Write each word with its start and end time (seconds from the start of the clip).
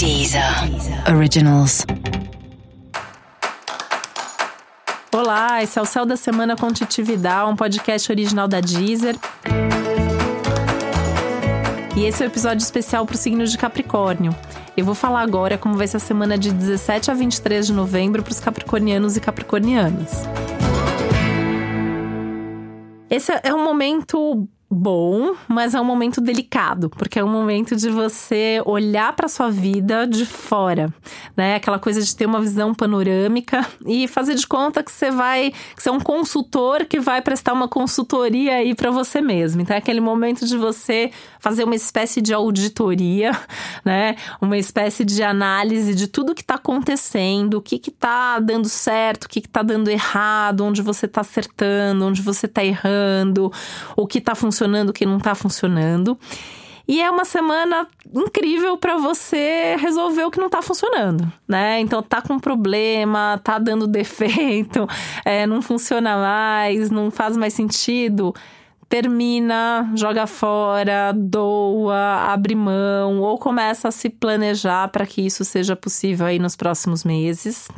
Deezer 0.00 0.42
Originals. 1.14 1.84
Olá, 5.14 5.62
esse 5.62 5.78
é 5.78 5.82
o 5.82 5.84
Céu 5.84 6.06
da 6.06 6.16
Semana 6.16 6.56
com 6.56 6.72
Titividade, 6.72 7.50
um 7.50 7.54
podcast 7.54 8.10
original 8.10 8.48
da 8.48 8.62
Deezer. 8.62 9.14
E 11.94 12.06
esse 12.06 12.22
é 12.22 12.24
o 12.24 12.30
um 12.30 12.32
episódio 12.32 12.62
especial 12.64 13.04
para 13.04 13.14
o 13.14 13.18
signo 13.18 13.44
de 13.44 13.58
Capricórnio. 13.58 14.34
Eu 14.74 14.86
vou 14.86 14.94
falar 14.94 15.20
agora 15.20 15.58
como 15.58 15.76
vai 15.76 15.86
ser 15.86 15.98
a 15.98 16.00
semana 16.00 16.38
de 16.38 16.50
17 16.50 17.10
a 17.10 17.14
23 17.14 17.66
de 17.66 17.74
novembro 17.74 18.22
para 18.22 18.32
os 18.32 18.40
capricornianos 18.40 19.18
e 19.18 19.20
capricornianas. 19.20 20.22
Esse 23.10 23.38
é 23.42 23.52
um 23.52 23.62
momento 23.62 24.48
bom, 24.72 25.34
mas 25.48 25.74
é 25.74 25.80
um 25.80 25.84
momento 25.84 26.20
delicado, 26.20 26.88
porque 26.90 27.18
é 27.18 27.24
um 27.24 27.28
momento 27.28 27.74
de 27.74 27.90
você 27.90 28.62
olhar 28.64 29.12
para 29.16 29.26
sua 29.26 29.50
vida 29.50 30.06
de 30.06 30.24
fora, 30.24 30.94
né? 31.36 31.56
Aquela 31.56 31.80
coisa 31.80 32.00
de 32.00 32.14
ter 32.14 32.24
uma 32.24 32.40
visão 32.40 32.72
panorâmica 32.72 33.66
e 33.84 34.06
fazer 34.06 34.36
de 34.36 34.46
conta 34.46 34.84
que 34.84 34.92
você 34.92 35.10
vai, 35.10 35.50
que 35.74 35.82
você 35.82 35.88
é 35.88 35.92
um 35.92 35.98
consultor 35.98 36.84
que 36.84 37.00
vai 37.00 37.20
prestar 37.20 37.52
uma 37.52 37.66
consultoria 37.66 38.54
aí 38.54 38.72
para 38.72 38.92
você 38.92 39.20
mesmo. 39.20 39.60
Então 39.60 39.74
é 39.74 39.78
aquele 39.80 40.00
momento 40.00 40.46
de 40.46 40.56
você 40.56 41.10
fazer 41.40 41.64
uma 41.64 41.74
espécie 41.74 42.20
de 42.20 42.32
auditoria, 42.32 43.32
né? 43.84 44.14
Uma 44.40 44.56
espécie 44.56 45.04
de 45.04 45.20
análise 45.20 45.96
de 45.96 46.06
tudo 46.06 46.32
que 46.32 46.42
está 46.42 46.54
acontecendo, 46.54 47.54
o 47.54 47.60
que 47.60 47.76
que 47.76 47.90
tá 47.90 48.38
dando 48.38 48.68
certo, 48.68 49.24
o 49.24 49.28
que 49.28 49.40
que 49.40 49.48
tá 49.48 49.64
dando 49.64 49.90
errado, 49.90 50.64
onde 50.64 50.80
você 50.80 51.06
está 51.06 51.22
acertando, 51.22 52.06
onde 52.06 52.22
você 52.22 52.46
está 52.46 52.64
errando, 52.64 53.52
o 53.96 54.06
que 54.06 54.18
está 54.18 54.36
funcionando 54.36 54.59
funcionando, 54.60 54.90
o 54.90 54.92
que 54.92 55.06
não 55.06 55.16
está 55.16 55.34
funcionando. 55.34 56.18
E 56.86 57.00
é 57.00 57.08
uma 57.08 57.24
semana 57.24 57.86
incrível 58.12 58.76
para 58.76 58.96
você 58.96 59.76
resolver 59.78 60.24
o 60.24 60.30
que 60.30 60.40
não 60.40 60.46
está 60.46 60.60
funcionando, 60.60 61.32
né? 61.46 61.80
Então 61.80 62.02
tá 62.02 62.20
com 62.20 62.38
problema, 62.38 63.40
tá 63.42 63.58
dando 63.58 63.86
defeito, 63.88 64.88
é, 65.24 65.46
não 65.46 65.62
funciona 65.62 66.16
mais, 66.16 66.90
não 66.90 67.10
faz 67.10 67.36
mais 67.36 67.54
sentido. 67.54 68.34
Termina, 68.88 69.88
joga 69.94 70.26
fora, 70.26 71.12
doa, 71.14 72.24
abre 72.32 72.56
mão 72.56 73.20
ou 73.20 73.38
começa 73.38 73.86
a 73.86 73.92
se 73.92 74.10
planejar 74.10 74.88
para 74.88 75.06
que 75.06 75.24
isso 75.24 75.44
seja 75.44 75.76
possível 75.76 76.26
aí 76.26 76.40
nos 76.40 76.56
próximos 76.56 77.04
meses. 77.04 77.68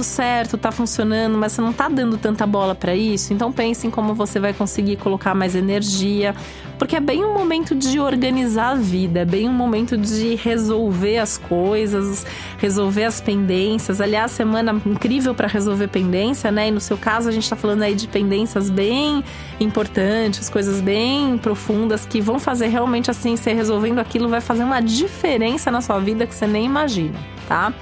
Dando 0.00 0.04
certo, 0.04 0.56
tá 0.56 0.72
funcionando, 0.72 1.36
mas 1.36 1.52
você 1.52 1.60
não 1.60 1.72
tá 1.72 1.88
dando 1.88 2.16
tanta 2.16 2.46
bola 2.46 2.74
para 2.74 2.94
isso, 2.94 3.32
então 3.32 3.52
pense 3.52 3.86
em 3.86 3.90
como 3.90 4.14
você 4.14 4.40
vai 4.40 4.52
conseguir 4.52 4.96
colocar 4.96 5.34
mais 5.34 5.54
energia, 5.54 6.34
porque 6.78 6.96
é 6.96 7.00
bem 7.00 7.24
um 7.24 7.34
momento 7.34 7.74
de 7.74 8.00
organizar 8.00 8.70
a 8.70 8.74
vida, 8.74 9.20
é 9.20 9.24
bem 9.24 9.48
um 9.48 9.52
momento 9.52 9.98
de 9.98 10.34
resolver 10.36 11.18
as 11.18 11.36
coisas, 11.36 12.24
resolver 12.58 13.04
as 13.04 13.20
pendências. 13.20 14.00
Aliás, 14.00 14.30
semana 14.32 14.80
incrível 14.86 15.34
para 15.34 15.46
resolver 15.46 15.88
pendência, 15.88 16.50
né? 16.50 16.68
E 16.68 16.70
no 16.70 16.80
seu 16.80 16.96
caso, 16.96 17.28
a 17.28 17.32
gente 17.32 17.48
tá 17.48 17.56
falando 17.56 17.82
aí 17.82 17.94
de 17.94 18.08
pendências 18.08 18.70
bem 18.70 19.22
importantes, 19.60 20.48
coisas 20.48 20.80
bem 20.80 21.36
profundas 21.36 22.06
que 22.06 22.20
vão 22.20 22.38
fazer 22.38 22.68
realmente 22.68 23.10
assim, 23.10 23.36
você 23.36 23.52
resolvendo 23.52 23.98
aquilo 23.98 24.28
vai 24.28 24.40
fazer 24.40 24.64
uma 24.64 24.80
diferença 24.80 25.70
na 25.70 25.82
sua 25.82 25.98
vida 25.98 26.26
que 26.26 26.34
você 26.34 26.46
nem 26.46 26.64
imagina, 26.64 27.18
tá? 27.46 27.74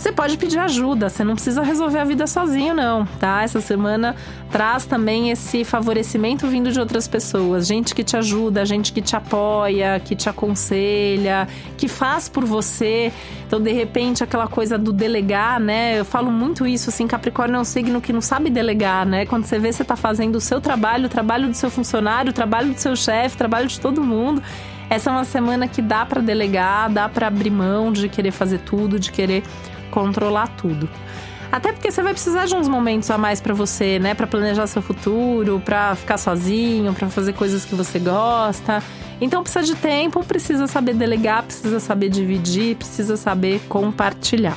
Você 0.00 0.12
pode 0.12 0.38
pedir 0.38 0.58
ajuda, 0.58 1.10
você 1.10 1.22
não 1.22 1.34
precisa 1.34 1.60
resolver 1.60 1.98
a 1.98 2.04
vida 2.04 2.26
sozinho, 2.26 2.74
não, 2.74 3.04
tá? 3.04 3.42
Essa 3.42 3.60
semana 3.60 4.16
traz 4.50 4.86
também 4.86 5.30
esse 5.30 5.62
favorecimento 5.62 6.46
vindo 6.46 6.72
de 6.72 6.80
outras 6.80 7.06
pessoas, 7.06 7.66
gente 7.66 7.94
que 7.94 8.02
te 8.02 8.16
ajuda, 8.16 8.64
gente 8.64 8.94
que 8.94 9.02
te 9.02 9.14
apoia, 9.14 10.00
que 10.00 10.16
te 10.16 10.26
aconselha, 10.26 11.46
que 11.76 11.86
faz 11.86 12.30
por 12.30 12.46
você. 12.46 13.12
Então, 13.46 13.60
de 13.60 13.72
repente, 13.72 14.24
aquela 14.24 14.48
coisa 14.48 14.78
do 14.78 14.90
delegar, 14.90 15.60
né? 15.60 16.00
Eu 16.00 16.04
falo 16.06 16.32
muito 16.32 16.66
isso, 16.66 16.88
assim, 16.88 17.06
Capricórnio 17.06 17.58
é 17.58 17.60
um 17.60 17.64
signo 17.64 18.00
que 18.00 18.10
não 18.10 18.22
sabe 18.22 18.48
delegar, 18.48 19.04
né? 19.04 19.26
Quando 19.26 19.44
você 19.44 19.58
vê 19.58 19.70
você 19.70 19.84
tá 19.84 19.96
fazendo 19.96 20.36
o 20.36 20.40
seu 20.40 20.62
trabalho, 20.62 21.06
o 21.06 21.10
trabalho 21.10 21.46
do 21.46 21.54
seu 21.54 21.70
funcionário, 21.70 22.30
o 22.30 22.34
trabalho 22.34 22.72
do 22.72 22.80
seu 22.80 22.96
chefe, 22.96 23.34
o 23.34 23.38
trabalho 23.38 23.68
de 23.68 23.78
todo 23.78 24.02
mundo. 24.02 24.42
Essa 24.88 25.10
é 25.10 25.12
uma 25.12 25.24
semana 25.24 25.68
que 25.68 25.82
dá 25.82 26.06
para 26.06 26.22
delegar, 26.22 26.90
dá 26.90 27.06
para 27.06 27.26
abrir 27.26 27.50
mão 27.50 27.92
de 27.92 28.08
querer 28.08 28.32
fazer 28.32 28.60
tudo, 28.60 28.98
de 28.98 29.12
querer 29.12 29.44
controlar 29.90 30.48
tudo. 30.56 30.88
Até 31.52 31.72
porque 31.72 31.90
você 31.90 32.02
vai 32.02 32.12
precisar 32.12 32.46
de 32.46 32.54
uns 32.54 32.68
momentos 32.68 33.10
a 33.10 33.18
mais 33.18 33.40
para 33.40 33.52
você, 33.52 33.98
né? 33.98 34.14
Para 34.14 34.26
planejar 34.26 34.66
seu 34.68 34.80
futuro, 34.80 35.60
para 35.64 35.96
ficar 35.96 36.16
sozinho, 36.16 36.94
para 36.94 37.08
fazer 37.08 37.32
coisas 37.32 37.64
que 37.64 37.74
você 37.74 37.98
gosta. 37.98 38.82
Então 39.20 39.42
precisa 39.42 39.64
de 39.64 39.74
tempo, 39.74 40.24
precisa 40.24 40.66
saber 40.66 40.94
delegar, 40.94 41.42
precisa 41.42 41.80
saber 41.80 42.08
dividir, 42.08 42.76
precisa 42.76 43.16
saber 43.16 43.60
compartilhar. 43.68 44.56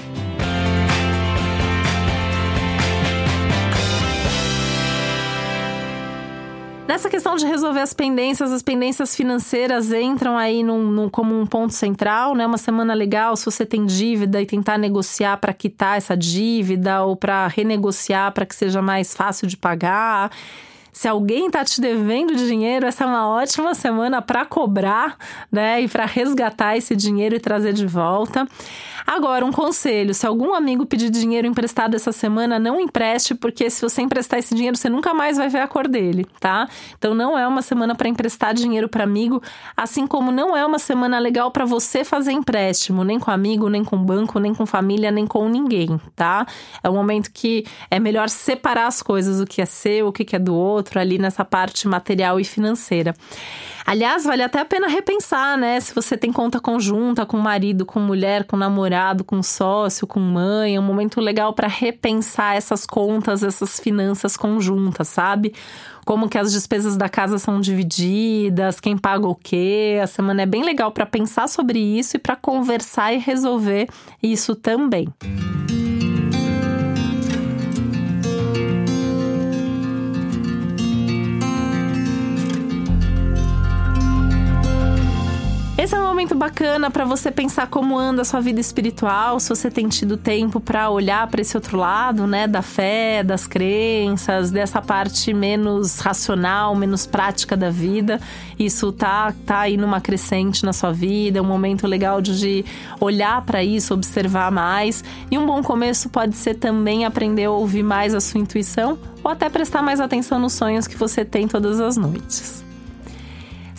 Nessa 6.93 7.09
questão 7.09 7.35
de 7.35 7.47
resolver 7.47 7.79
as 7.79 7.91
pendências, 7.91 8.51
as 8.51 8.61
pendências 8.61 9.15
financeiras 9.15 9.91
entram 9.91 10.37
aí 10.37 10.61
num, 10.61 10.83
num, 10.83 11.09
como 11.09 11.33
um 11.33 11.43
ponto 11.43 11.73
central, 11.73 12.35
né? 12.35 12.45
Uma 12.45 12.59
semana 12.59 12.93
legal 12.93 13.35
se 13.35 13.45
você 13.45 13.65
tem 13.65 13.83
dívida 13.83 14.39
e 14.39 14.45
tentar 14.45 14.77
negociar 14.77 15.37
para 15.37 15.51
quitar 15.55 15.97
essa 15.97 16.15
dívida 16.15 17.01
ou 17.01 17.15
para 17.15 17.47
renegociar 17.47 18.31
para 18.31 18.45
que 18.45 18.55
seja 18.55 18.79
mais 18.79 19.11
fácil 19.15 19.47
de 19.47 19.57
pagar. 19.57 20.29
Se 20.91 21.07
alguém 21.07 21.47
está 21.47 21.65
te 21.65 21.81
devendo 21.81 22.35
dinheiro, 22.35 22.85
essa 22.85 23.05
é 23.05 23.07
uma 23.07 23.27
ótima 23.27 23.73
semana 23.73 24.21
para 24.21 24.45
cobrar, 24.45 25.17
né? 25.51 25.81
E 25.81 25.87
para 25.87 26.05
resgatar 26.05 26.77
esse 26.77 26.95
dinheiro 26.95 27.35
e 27.35 27.39
trazer 27.39 27.73
de 27.73 27.87
volta. 27.87 28.47
Agora, 29.05 29.45
um 29.45 29.51
conselho: 29.51 30.13
se 30.13 30.25
algum 30.25 30.53
amigo 30.53 30.85
pedir 30.85 31.09
dinheiro 31.09 31.47
emprestado 31.47 31.95
essa 31.95 32.11
semana, 32.11 32.59
não 32.59 32.79
empreste, 32.79 33.35
porque 33.35 33.69
se 33.69 33.81
você 33.81 34.01
emprestar 34.01 34.39
esse 34.39 34.55
dinheiro, 34.55 34.77
você 34.77 34.89
nunca 34.89 35.13
mais 35.13 35.37
vai 35.37 35.49
ver 35.49 35.59
a 35.59 35.67
cor 35.67 35.87
dele, 35.87 36.25
tá? 36.39 36.67
Então, 36.97 37.13
não 37.13 37.37
é 37.37 37.47
uma 37.47 37.61
semana 37.61 37.95
para 37.95 38.07
emprestar 38.07 38.53
dinheiro 38.53 38.87
para 38.87 39.03
amigo, 39.03 39.41
assim 39.75 40.07
como 40.07 40.31
não 40.31 40.55
é 40.55 40.65
uma 40.65 40.79
semana 40.79 41.19
legal 41.19 41.51
para 41.51 41.65
você 41.65 42.03
fazer 42.03 42.31
empréstimo, 42.31 43.03
nem 43.03 43.19
com 43.19 43.31
amigo, 43.31 43.69
nem 43.69 43.83
com 43.83 43.97
banco, 43.97 44.39
nem 44.39 44.53
com 44.53 44.65
família, 44.65 45.11
nem 45.11 45.27
com 45.27 45.47
ninguém, 45.47 45.99
tá? 46.15 46.45
É 46.81 46.89
um 46.89 46.93
momento 46.93 47.31
que 47.31 47.65
é 47.91 47.99
melhor 47.99 48.29
separar 48.29 48.87
as 48.87 49.01
coisas, 49.01 49.39
o 49.39 49.45
que 49.45 49.61
é 49.61 49.65
seu, 49.65 50.07
o 50.07 50.11
que 50.11 50.35
é 50.35 50.39
do 50.39 50.55
outro, 50.55 50.99
ali 50.99 51.17
nessa 51.17 51.43
parte 51.43 51.87
material 51.87 52.39
e 52.39 52.43
financeira. 52.43 53.13
Aliás, 53.85 54.23
vale 54.23 54.41
até 54.41 54.59
a 54.59 54.65
pena 54.65 54.87
repensar, 54.87 55.57
né? 55.57 55.79
Se 55.79 55.93
você 55.93 56.15
tem 56.15 56.31
conta 56.31 56.59
conjunta 56.59 57.25
com 57.25 57.37
marido, 57.37 57.85
com 57.85 57.99
mulher, 57.99 58.45
com 58.45 58.55
namorado, 58.55 59.23
com 59.23 59.43
sócio, 59.43 60.07
com 60.07 60.19
mãe, 60.19 60.75
é 60.75 60.79
um 60.79 60.83
momento 60.83 61.19
legal 61.19 61.53
para 61.53 61.67
repensar 61.67 62.55
essas 62.55 62.85
contas, 62.85 63.43
essas 63.43 63.79
finanças 63.79 64.37
conjuntas, 64.37 65.09
sabe? 65.09 65.53
Como 66.05 66.29
que 66.29 66.37
as 66.37 66.51
despesas 66.51 66.95
da 66.95 67.09
casa 67.09 67.37
são 67.37 67.59
divididas, 67.59 68.79
quem 68.79 68.97
paga 68.97 69.27
o 69.27 69.35
quê. 69.35 69.99
A 70.01 70.07
semana 70.07 70.43
é 70.43 70.45
bem 70.45 70.63
legal 70.63 70.91
para 70.91 71.05
pensar 71.05 71.49
sobre 71.49 71.79
isso 71.79 72.15
e 72.15 72.19
para 72.19 72.35
conversar 72.35 73.13
e 73.13 73.17
resolver 73.17 73.89
isso 74.21 74.55
também. 74.55 75.07
Música 75.23 75.62
momento 86.23 86.35
bacana 86.35 86.89
para 86.89 87.03
você 87.03 87.29
pensar 87.29 87.67
como 87.67 87.99
anda 87.99 88.21
a 88.21 88.25
sua 88.25 88.39
vida 88.39 88.61
espiritual, 88.61 89.41
se 89.41 89.49
você 89.49 89.69
tem 89.69 89.89
tido 89.89 90.15
tempo 90.15 90.61
para 90.61 90.89
olhar 90.89 91.27
para 91.27 91.41
esse 91.41 91.57
outro 91.57 91.75
lado, 91.75 92.25
né, 92.25 92.47
da 92.47 92.61
fé, 92.61 93.21
das 93.23 93.45
crenças, 93.45 94.49
dessa 94.49 94.81
parte 94.81 95.33
menos 95.33 95.99
racional, 95.99 96.75
menos 96.75 97.05
prática 97.05 97.57
da 97.57 97.69
vida. 97.69 98.21
Isso 98.57 98.93
tá 98.93 99.33
tá 99.45 99.59
aí 99.59 99.75
numa 99.75 99.99
crescente 99.99 100.63
na 100.63 100.71
sua 100.71 100.93
vida, 100.93 101.39
é 101.39 101.41
um 101.41 101.45
momento 101.45 101.85
legal 101.87 102.21
de 102.21 102.63
olhar 103.01 103.41
para 103.41 103.61
isso, 103.61 103.93
observar 103.93 104.49
mais. 104.49 105.03
E 105.29 105.37
um 105.37 105.45
bom 105.45 105.61
começo 105.61 106.07
pode 106.07 106.37
ser 106.37 106.53
também 106.53 107.03
aprender 107.03 107.45
a 107.45 107.51
ouvir 107.51 107.83
mais 107.83 108.15
a 108.15 108.21
sua 108.21 108.39
intuição 108.39 108.97
ou 109.21 109.29
até 109.29 109.49
prestar 109.49 109.81
mais 109.81 109.99
atenção 109.99 110.39
nos 110.39 110.53
sonhos 110.53 110.87
que 110.87 110.95
você 110.95 111.25
tem 111.25 111.49
todas 111.49 111.81
as 111.81 111.97
noites. 111.97 112.62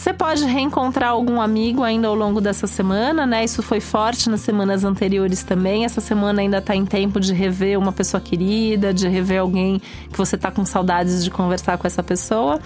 Você 0.04 0.12
pode 0.12 0.44
reencontrar 0.44 1.12
algum 1.12 1.40
amigo 1.40 1.82
ainda 1.82 2.08
ao 2.08 2.14
longo 2.14 2.38
dessa 2.38 2.66
semana, 2.66 3.24
né? 3.24 3.42
Isso 3.42 3.62
foi 3.62 3.80
forte 3.80 4.28
nas 4.28 4.42
semanas 4.42 4.84
anteriores 4.84 5.42
também. 5.42 5.86
Essa 5.86 5.98
semana 5.98 6.42
ainda 6.42 6.60
tá 6.60 6.76
em 6.76 6.84
tempo 6.84 7.18
de 7.18 7.32
rever 7.32 7.78
uma 7.78 7.90
pessoa 7.90 8.20
querida, 8.20 8.92
de 8.92 9.08
rever 9.08 9.40
alguém 9.40 9.80
que 10.12 10.18
você 10.18 10.36
tá 10.36 10.50
com 10.50 10.62
saudades 10.62 11.24
de 11.24 11.30
conversar 11.30 11.78
com 11.78 11.86
essa 11.86 12.02
pessoa. 12.02 12.60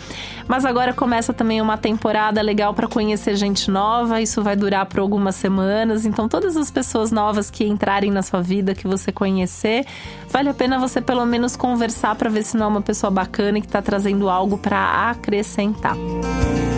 Mas 0.48 0.64
agora 0.64 0.92
começa 0.92 1.32
também 1.32 1.60
uma 1.60 1.78
temporada 1.78 2.42
legal 2.42 2.74
para 2.74 2.88
conhecer 2.88 3.36
gente 3.36 3.70
nova. 3.70 4.20
Isso 4.20 4.42
vai 4.42 4.56
durar 4.56 4.86
por 4.86 4.98
algumas 4.98 5.36
semanas. 5.36 6.04
Então, 6.04 6.28
todas 6.28 6.56
as 6.56 6.72
pessoas 6.72 7.12
novas 7.12 7.48
que 7.50 7.64
entrarem 7.64 8.10
na 8.10 8.22
sua 8.22 8.42
vida, 8.42 8.74
que 8.74 8.88
você 8.88 9.12
conhecer, 9.12 9.86
vale 10.28 10.48
a 10.48 10.54
pena 10.54 10.76
você 10.76 11.00
pelo 11.00 11.24
menos 11.24 11.54
conversar 11.54 12.16
para 12.16 12.28
ver 12.28 12.42
se 12.42 12.56
não 12.56 12.66
é 12.66 12.68
uma 12.68 12.82
pessoa 12.82 13.12
bacana 13.12 13.58
e 13.58 13.60
que 13.60 13.68
tá 13.68 13.80
trazendo 13.80 14.28
algo 14.28 14.58
para 14.58 15.08
acrescentar. 15.08 15.94
E 15.96 16.77